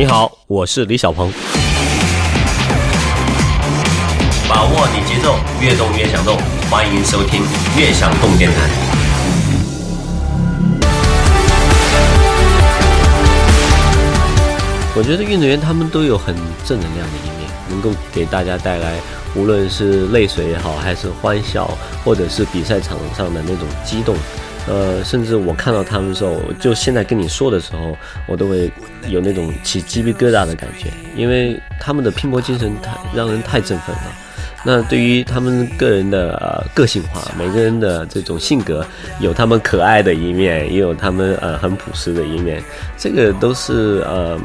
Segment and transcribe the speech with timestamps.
[0.00, 1.30] 你好，我是李小鹏。
[4.48, 6.38] 把握你节奏，越动越想动，
[6.70, 7.42] 欢迎收听
[7.78, 8.56] 《越想动电台》。
[14.96, 18.94] 我觉得运动员他们都有很正能量的一面，能够给大家带来
[19.34, 21.70] 无论是泪水也好，还是欢笑，
[22.02, 24.16] 或者是比赛场上的那种激动。
[24.68, 27.96] 呃，甚至我看到他们的时候，就现在跟你说的时候，
[28.26, 28.70] 我都会
[29.08, 34.12] 有那种起鸡皮疙瘩的感觉，因为他们的拼搏精神太让人太振奋了。
[34.62, 38.86] 那对于他们个人的呃个性化，每个人的这种性格，
[39.18, 42.62] 有他们可爱的一面，也有他们呃很朴实的一面，
[42.98, 44.38] 这个都是呃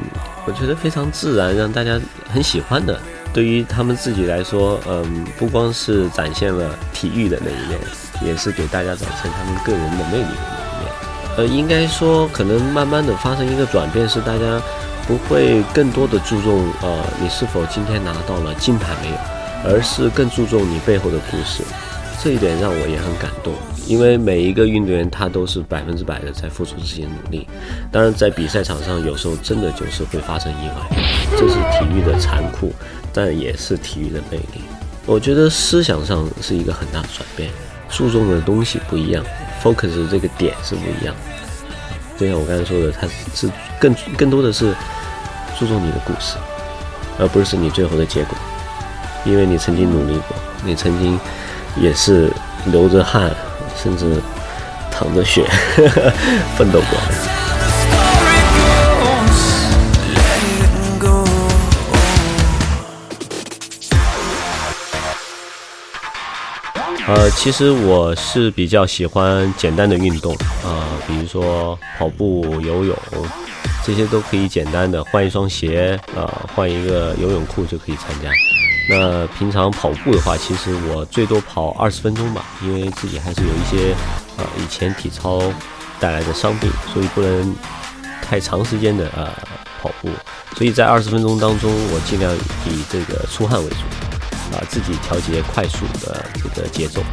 [0.47, 2.97] 我觉得非常自然，让大家很喜欢的。
[3.33, 7.77] 对于他们自己来说，嗯，不光是展现了体育的那一面，
[8.21, 11.37] 也是给大家展现他们个人的魅力的一面。
[11.37, 14.61] 呃，应该说可能慢慢的发生一个转变，是大家
[15.07, 19.15] 不会更多的注重呃你是否今天拿到了金牌没有。
[19.67, 21.63] 而是更注重你背后的故事，
[22.21, 23.51] 这一点让我也很感动。
[23.87, 27.47] 因为每一个运动员他都是百分之百的在付出自己的努力。
[27.91, 30.97] 当然，在比赛场上有时候真的就是会发生意外，
[31.31, 32.71] 这是体育的残酷，
[33.11, 34.61] 但也是体育的魅力。
[35.07, 37.49] 我觉得思想上是一个很大的转变，
[37.89, 39.23] 注重的东西不一样
[39.63, 41.15] ，focus 这个点是不一样。
[42.17, 44.73] 就像我刚才说的，它是更更多的是
[45.59, 46.35] 注重你的故事，
[47.19, 48.37] 而不是你最后的结果。
[49.25, 51.19] 因为你曾经努力过，你曾经
[51.75, 52.31] 也是
[52.67, 53.31] 流着汗，
[53.75, 54.21] 甚至
[54.91, 55.43] 淌着血
[56.55, 57.24] 奋斗过。
[67.07, 70.33] 呃，其实我是比较喜欢简单的运动
[70.63, 72.97] 啊，比如说跑步、游泳，
[73.85, 78.29] 这些都可以简单的换一双鞋啊，换一个游泳裤就可以参加。
[78.89, 83.95] 那平常跑步的话，其实我最多跑二十分钟吧，因为自己还是有一些
[84.37, 85.39] 呃以前体操
[85.99, 87.55] 带来的伤病，所以不能
[88.23, 89.29] 太长时间的呃
[89.79, 90.09] 跑步。
[90.57, 93.75] 所以在二十分钟当中，我尽量以这个出汗为主，
[94.55, 97.03] 啊，自己调节快速的这个节奏。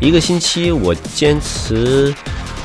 [0.00, 2.12] 一个星期我坚持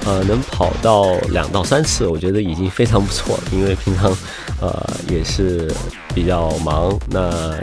[0.05, 4.15] 呃能跑到两到三次，我觉得已经非常不错了，因为平常。
[4.61, 5.69] 呃，也是
[6.13, 7.53] 比较忙，那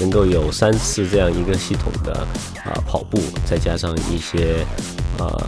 [0.00, 2.12] 能够有三次这样一个系统的
[2.64, 4.66] 啊跑步，再加上一些
[5.16, 5.40] 呃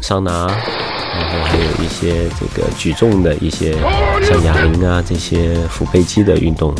[0.00, 3.72] 桑拿，然后还有一些这个举重的一些
[4.22, 6.72] 像哑铃啊这些腹背肌的运动，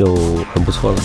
[0.00, 0.16] 就
[0.54, 0.98] 很不错了。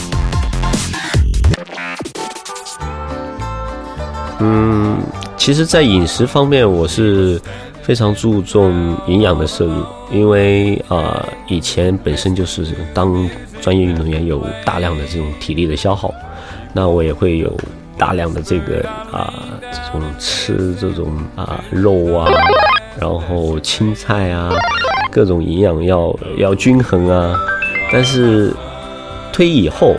[4.39, 4.97] 嗯，
[5.35, 7.41] 其实，在饮食方面，我是。
[7.85, 13.29] 非常注重营养的摄入，因为啊，以前本身就是当
[13.61, 16.11] 专业运动员有大量的这种体力的消耗，
[16.73, 17.55] 那我也会有
[17.95, 19.31] 大量的这个啊，
[19.72, 22.28] 这种吃这种啊肉啊，
[23.00, 24.50] 然后青菜啊，
[25.11, 27.35] 各种营养要要均衡啊。
[27.94, 28.51] 但是
[29.35, 29.94] 退役以后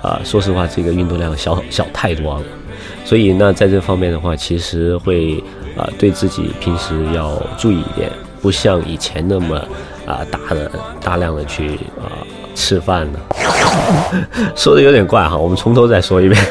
[0.00, 2.42] 啊，说实话，这个运动量小小太多了，
[3.04, 5.42] 所以那在这方面的话，其实会。
[5.76, 8.10] 啊，对自己平时要注意一点，
[8.40, 9.54] 不像以前那么
[10.06, 10.70] 啊大的
[11.02, 12.16] 大量的去啊
[12.54, 13.20] 吃饭了。
[14.56, 16.42] 说的有点怪哈，我们从头再说一遍。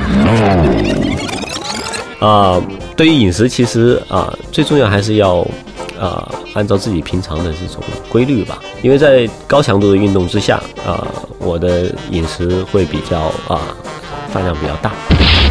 [2.20, 2.58] 啊，
[2.96, 5.46] 对于饮食，其实啊最重要还是要
[6.00, 11.06] 啊按照自己平常的这种规律吧，因为在高强度的运动之下啊，
[11.38, 13.60] 我的饮食会比较啊
[14.32, 14.92] 饭量比较大。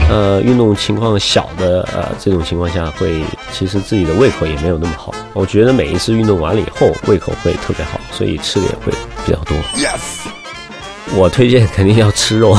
[0.09, 3.23] 呃，运动情况小的呃这种情况下，会
[3.53, 5.15] 其实自己的胃口也没有那么好。
[5.31, 8.91] 我觉得每一次运动完了以后，胃口会特别好，所以吃的也会
[9.25, 9.55] 比较多。
[9.75, 10.27] Yes，
[11.15, 12.55] 我推荐肯定要吃肉，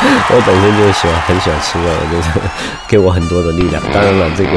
[0.32, 2.30] 我本身就喜欢很喜欢吃肉，就是
[2.88, 3.82] 给我很多的力量。
[3.92, 4.50] 当然了，这个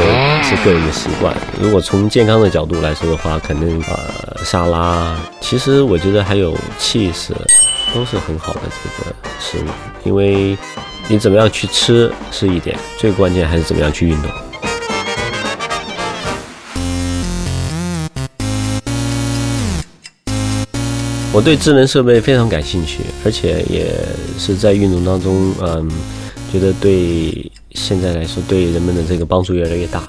[0.43, 1.35] 是个人的习惯。
[1.61, 7.33] 如果从健康的角度来说的话，肯定呃沙拉，其实我觉得还有气食
[7.93, 9.67] 都是很好的这个食物，
[10.03, 10.57] 因为。
[11.09, 14.31] 你怎么样去吃是一点，最关键还是怎么样去运动。
[21.33, 23.91] 我对智能设备非常感兴趣，而且也
[24.37, 25.89] 是在运动当中，嗯，
[26.51, 30.07] 觉得对现在来说对人们的这个帮助越来越大，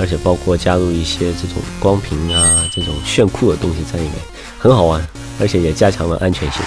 [0.00, 4.14] 而且包括加入一些这种光屏啊这种炫酷的东西在里面，
[4.58, 5.00] 很好玩，
[5.38, 6.60] 而且也加强了安全性。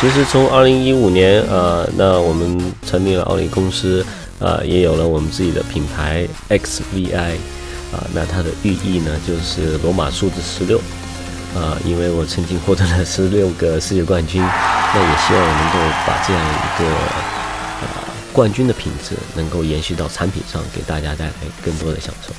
[0.00, 4.06] 其实从二零一五年，呃，那我们成立了奥利公司，
[4.38, 7.32] 呃，也有了我们自己的品牌 XVI，
[7.90, 10.80] 啊，那它的寓意呢就是罗马数字十六，
[11.56, 16.84] 啊，因为我曾经获得了十六个世界冠军，那也希望我能够把这样一个
[17.80, 17.88] 呃
[18.30, 21.32] 冠军的品质能够延续到产品上，给大家带来
[21.64, 22.34] 更多的享受。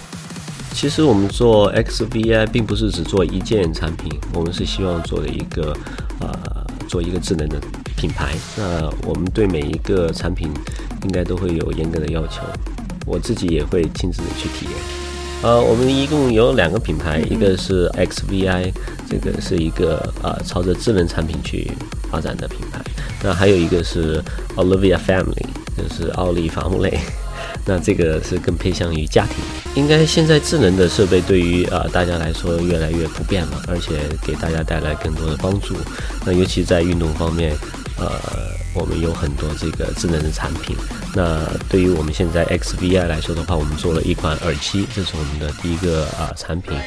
[0.71, 5.75] 其实我们做 XVI 并不是只做一件产品，我们是希望做的一个
[6.19, 6.29] 呃
[6.87, 7.59] 做一个智能的
[7.95, 8.35] 品牌。
[8.55, 10.53] 那我们对每一个产品
[11.01, 12.43] 应该都会有严格的要求，
[13.07, 15.06] 我自己也会亲自的去体验。
[15.43, 18.73] 呃，我们一共有两个品牌，一个是 XVI，
[19.09, 21.71] 这个是一个呃朝着智能产品去
[22.11, 22.81] 发展的品牌。
[23.23, 24.21] 那还有一个是
[24.55, 25.45] Olivia Family，
[25.77, 26.99] 就是奥利伐木类。
[27.65, 29.35] 那这个是更偏向于家庭。
[29.75, 33.93] 应该现在智能的设备对于呃大家来说越来越普遍了，而且
[34.25, 35.75] 给大家带来更多的帮助。
[36.25, 37.55] 那尤其在运动方面，
[37.97, 38.56] 呃。
[38.77, 40.77] 我们有很多这个智能的产品。
[41.15, 46.77] 那对于我们现在 XVI 来说的话，我们做了一款耳机，这是我们的第一个啊产品。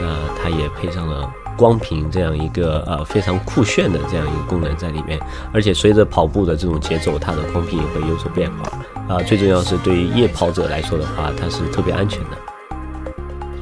[0.00, 5.20] 那它也配上了光屏这样一个呃非常酷炫的这样一个功能在里面。
[5.52, 8.78] 而且随着跑步的这种节奏，它的光屏也会有所变化。
[9.08, 12.51] 啊，最重要是对于夜跑者来说的话，它是特别安全的。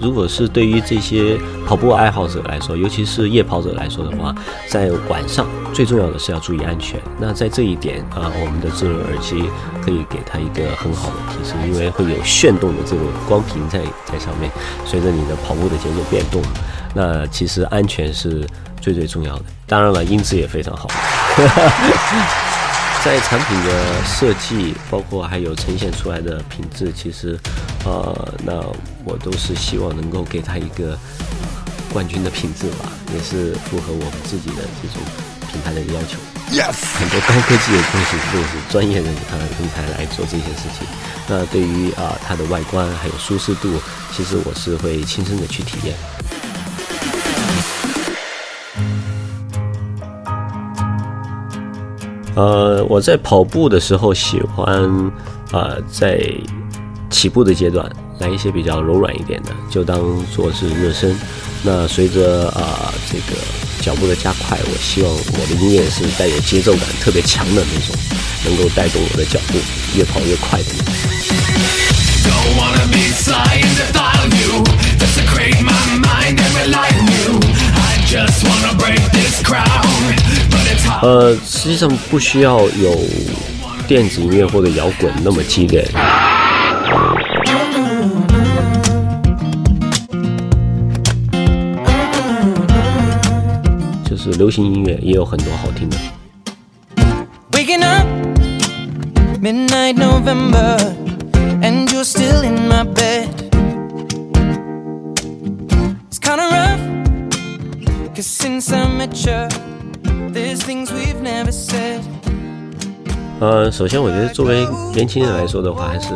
[0.00, 4.34] 如果是对于这些跑步爱好者来说，尤其是夜跑者来说的话，
[4.68, 7.00] 在晚上最重要的是要注意安全。
[7.18, 9.44] 那在这一点啊，我们的智能耳机
[9.84, 14.50] 可以给它一个很好的提示，因为会有炫动的这种光屏在在上面，
[14.86, 16.42] 随着你的跑步的节奏变动。
[16.94, 18.44] 那其实安全是
[18.80, 20.88] 最最重要的，当然了，音质也非常好。
[23.02, 27.38] 在产品的设计，包括还有呈现出来的品质，其实，
[27.84, 28.52] 呃，那
[29.04, 30.98] 我都是希望能够给他一个
[31.92, 35.00] 冠军的品质吧，也是符合我们自己的这种
[35.50, 36.18] 品牌的要求。
[36.52, 40.86] Yes，很多高科技的东西都是专业的呃人才来做这些事情。
[41.26, 43.80] 那对于啊它的外观还有舒适度，
[44.14, 45.96] 其实我是会亲身的去体验。
[52.40, 54.66] 呃，我在跑步的时候喜欢，
[55.52, 56.18] 呃，在
[57.10, 57.86] 起步的阶段
[58.18, 60.00] 来一些比较柔软一点的，就当
[60.34, 61.14] 做是热身。
[61.62, 63.36] 那随着啊这个
[63.82, 67.94] 脚步的加快，我希望我的音乐是带有节奏感特别强的那种，
[68.46, 69.58] 能够带动我的脚步
[69.94, 70.94] 越跑越快的那种。
[72.24, 73.10] Don't wanna be
[81.02, 82.98] 呃，实际上不需要有
[83.86, 85.86] 电子音乐或者摇滚那么激烈，
[94.04, 95.96] 就是流行音乐也有很多好听的。
[113.40, 116.08] 呃，首先我觉得作为年轻人来说的话，还是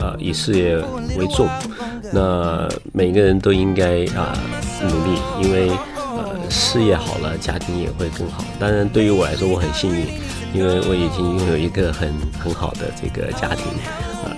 [0.00, 0.76] 呃以事业
[1.16, 1.48] 为重。
[2.12, 4.36] 那每个人都应该啊
[4.82, 8.44] 努力，因为呃事业好了，家庭也会更好。
[8.58, 10.06] 当然，对于我来说，我很幸运，
[10.52, 13.64] 因为我已经拥有一个很很好的这个家庭。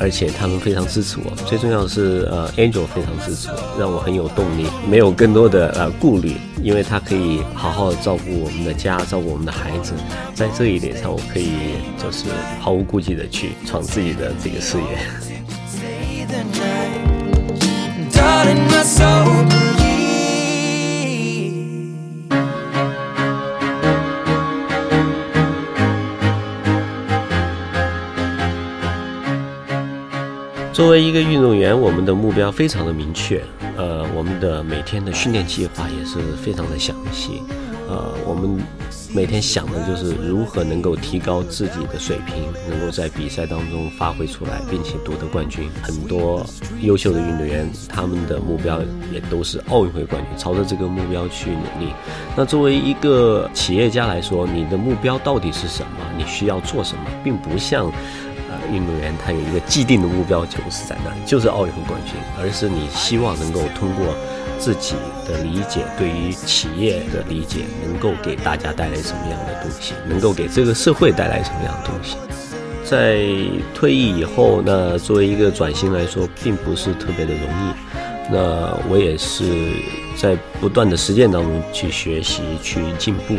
[0.01, 9.93] 而且他们非常支持我，最重要的是，呃，Angel 非常支持我，让我很有动力，没有更多的呃顾虑，因为他可以好好照顾我们的家，照顾我们的孩子，
[10.35, 11.53] 在这一点上，我可以
[12.03, 12.25] 就是
[12.61, 14.99] 毫无顾忌的去闯自己的这个事业。
[30.75, 33.41] 作为一个运动员，我们的目标非常的明确，
[33.77, 37.41] 呃，我们的每天的训练计划也是非常的详细，
[37.89, 38.59] 呃，我们
[39.15, 45.71] 每天想的就是如何能够提高自己的水平，能够在比赛当中发挥出来，并且夺得冠军。
[45.81, 46.45] 很多
[46.81, 48.81] 优秀的运动员，他们的目标
[49.13, 51.93] 也都是奥运会冠军，朝着这个目标去努力。
[52.35, 55.99] 那作为一个企业家来说，你的目标到底是什么？
[56.19, 57.93] 你需要做什么，并不像。
[58.73, 64.15] 运动员他有一个既定的目标，就是在那里，就是奥运会冠军，而是你希望能够通过
[64.59, 64.95] 自己
[65.29, 72.17] 的理解，对于企业的理解，能够给大家带来什么样的东西，能够给这个社会带来什么样的东西。
[72.85, 73.27] 在
[73.75, 77.75] 退役以后，那作为一个转型来说，并不是特别的容易。
[78.31, 79.45] 那我也是
[80.17, 83.37] 在不断的实践当中去学习、去进步，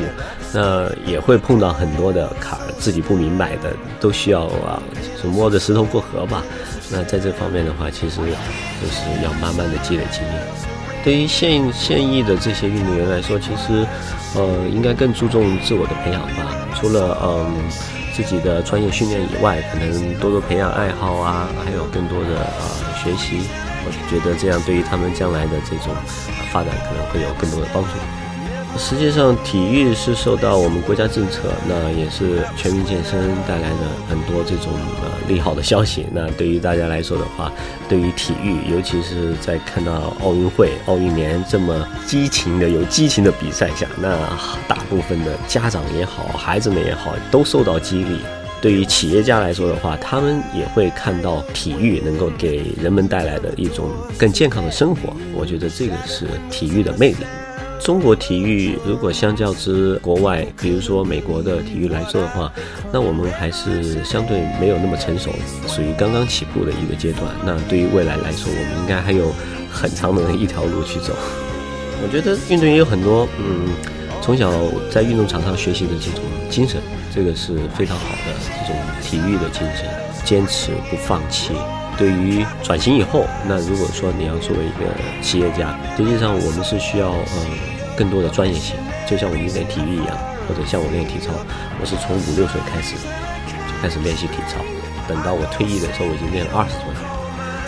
[0.54, 2.65] 那也会碰到很多的坎儿。
[2.78, 4.82] 自己不明白的，都需要啊，
[5.22, 6.44] 就摸着石头过河吧。
[6.92, 10.42] 那在这方面的话，其实就是要慢慢的积累经验。
[11.04, 13.86] 对于现现役的这些运动员来说，其实
[14.36, 16.56] 呃应该更注重自我的培养吧。
[16.76, 17.54] 除了嗯
[18.14, 22.64] 自己的专业训练以外，可能多多培养爱好啊，还有更多的啊
[23.04, 23.42] 学习。
[23.88, 25.94] 我觉得这样对于他们将来的这种
[26.52, 27.90] 发展可能会有更多的帮助。
[28.78, 33.78] 实际上，体育是受到我们国家政策，那也是全民健身带来的
[34.08, 36.06] 很多这种呃利好的消息。
[36.12, 37.52] 那对于大家来说的话，
[37.90, 44.10] 对于体育，尤其是在看到奥运会、奥运年这么激情的、有激情的比赛下，那
[44.68, 48.20] 大部分的家长也好，孩子们也好，都受到激励。
[48.62, 55.14] 对于企业家来说的话，他们也会看到体育能够给人们带来的一种更健康的生活。
[55.34, 57.26] 我觉得这个是体育的魅力。
[57.80, 62.52] 中国体育如果相较之国外，比如说美国的体育来说的话，
[62.92, 65.30] 那我们还是相对没有那么成熟，
[65.68, 67.24] 属于刚刚起步的一个阶段。
[67.46, 69.32] 那对于未来来说，我们应该还有
[69.72, 71.14] 很长的一条路去走。
[72.02, 73.70] 我觉得运动员有很多，嗯，
[74.22, 74.52] 从小
[74.90, 76.82] 在运动场上学习的这种精神，
[77.14, 78.34] 这个是非常好的
[78.66, 79.88] 这种体育的精神，
[80.24, 81.54] 坚持不放弃。
[81.98, 84.86] 对于转型以后，那如果说你要作为一个
[85.22, 87.26] 企业家，实际上我们是需要呃
[87.96, 88.76] 更多的专业性，
[89.08, 91.32] 就像我们练体育一样，或者像我练体操，
[91.80, 92.96] 我是从五六岁开始
[93.48, 94.60] 就开始练习体操，
[95.08, 97.00] 等到我退役的时候，我已经练了二十多年，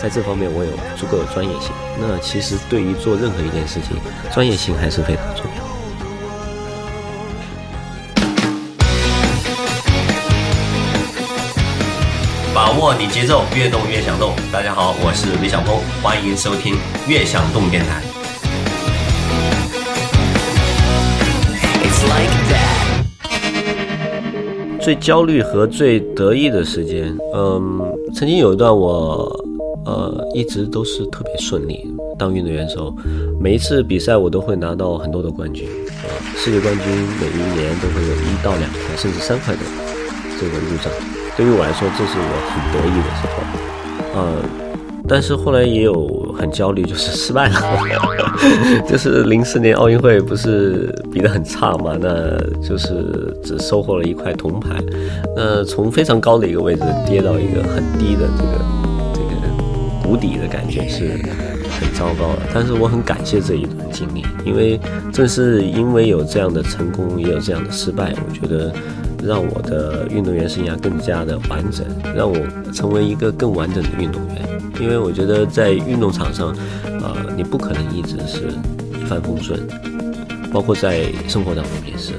[0.02, 1.72] 在这方面我有足够的专业性。
[1.98, 3.96] 那其实对于做任何一件事情，
[4.32, 5.67] 专业性还是非常重要。
[12.78, 14.30] 握你节奏，越动越想动。
[14.52, 16.74] 大家好，我是李小峰，欢迎收听
[17.08, 18.00] 《越想动》电台。
[24.80, 27.80] 最焦虑和最得意的时间，嗯，
[28.14, 29.28] 曾经有一段我，
[29.84, 31.84] 呃，一直都是特别顺利。
[32.16, 32.94] 当运动员的时候，
[33.40, 35.68] 每一次比赛我都会拿到很多的冠军，
[36.04, 39.60] 呃，世界冠军每一年都会有一到两块，甚至三块的
[40.38, 40.92] 这个入账。
[41.38, 43.38] 对于我来说，这是我很得意的时候，
[44.16, 44.42] 嗯，
[45.06, 47.54] 但是后来也有很焦虑，就是失败了，
[48.90, 54.82] 就是零四年奥运会不是比得很差嘛，那就是只收获了一块铜牌，
[55.36, 58.58] 那从非常高的一个位置跌到一个很低的这个
[59.14, 59.36] 这个
[60.02, 61.20] 谷底的感觉是
[61.78, 64.80] 很糟糕的，但是我很感谢这一段经历，因为
[65.12, 68.74] 正是因为有这样的成功，也有这样的失败，我觉得。
[69.22, 72.36] 让我的运动员生涯更加的完整，让我
[72.72, 74.48] 成为一个更完整的运动员。
[74.80, 78.48] 因为我觉得在运动场上，呃，你不可能一直是
[79.00, 79.60] 一帆风顺，
[80.52, 82.12] 包括在生活当中也是，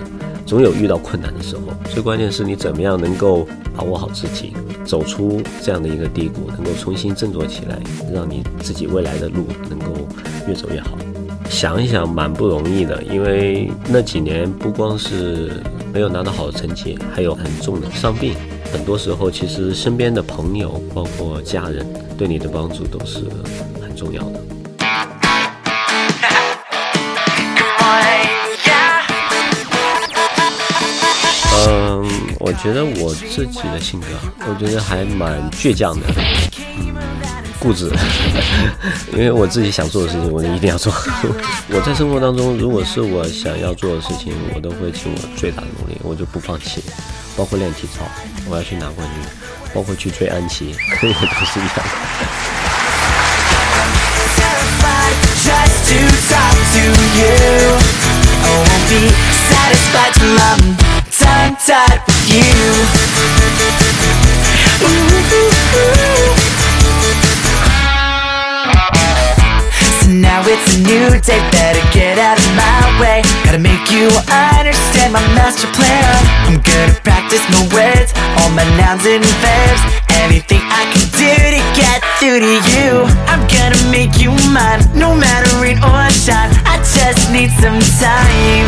[0.45, 1.61] 总有遇到困难的时候。
[1.89, 4.53] 最关键是你怎么样能够把握好自己，
[4.85, 7.79] 走出这样的一个低谷，能够重新振作起来，
[8.13, 9.93] 让你自己未来的路能够
[10.47, 10.97] 越走越好。
[11.49, 18.35] 想一想，蛮不容易的，因为那几年不光是没有拿到好的成绩，还有很重的伤病。
[18.71, 21.85] 很多时候，其实身边的朋友，包括家人，
[22.17, 23.23] 对你的帮助都是
[23.81, 24.39] 很重要的。
[31.67, 32.07] 嗯，
[32.39, 34.07] 我觉得我自己的性格，
[34.47, 36.05] 我觉得还蛮倔强的。
[36.77, 36.95] 嗯
[37.59, 37.91] 固执，
[39.13, 40.91] 因为我自己想做的事情，我就一定要做。
[41.69, 46.83] 我在生活当中，如果是我想要做的事情，我都会尽我最大的努力，我就不放弃。
[47.37, 48.03] 包括练体操，
[48.49, 49.23] 我要去拿冠军；
[49.73, 51.85] 包括去追安琪， 我都是一样。
[61.69, 63.08] now
[70.59, 73.21] it's a new day Better get out of my way.
[73.43, 76.03] Gotta make you understand my master plan.
[76.47, 79.81] I'm gonna practice my words All my nouns and verbs.
[80.27, 83.07] Anything I can do to get through to you.
[83.31, 86.51] I'm gonna make you mine No matter rain or shine.
[86.67, 88.67] I just need some time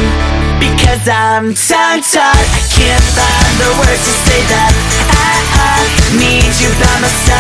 [0.63, 4.73] Because I'm tongue-tied I can't find the words to say that
[5.11, 5.77] I, I
[6.15, 7.30] need you by my side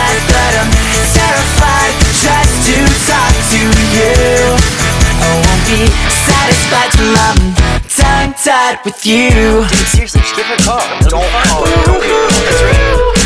[6.41, 7.39] satisfied till I'm
[7.87, 9.29] tongue-tied with you.
[9.29, 10.81] Dude, seriously, just give her a call.
[11.09, 13.20] Don't call don't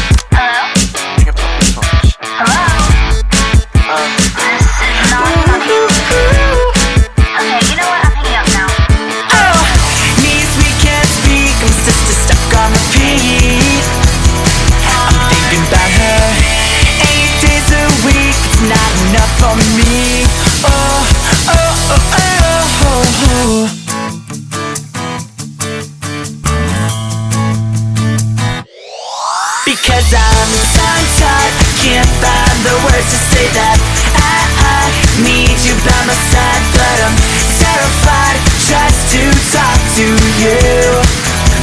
[40.42, 41.06] you.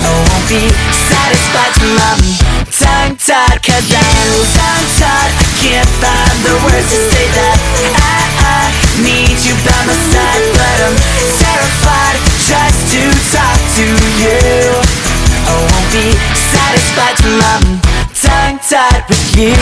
[0.03, 0.67] I won't be
[1.09, 2.19] satisfied till I'm
[2.73, 7.55] tongue tied Cause I'm tongue tied I can't find the words to say that
[7.95, 10.99] I, I need you by my side But I'm
[11.39, 12.19] terrified
[12.51, 13.87] just to talk to
[14.19, 14.43] you.
[15.47, 16.19] I won't be
[16.51, 17.79] satisfied till I'm
[18.11, 19.55] tongue tied with you